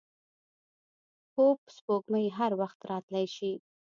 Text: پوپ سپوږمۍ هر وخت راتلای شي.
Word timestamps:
پوپ 1.33 1.59
سپوږمۍ 1.77 2.25
هر 2.37 2.51
وخت 2.61 2.79
راتلای 2.89 3.27
شي. 3.35 3.51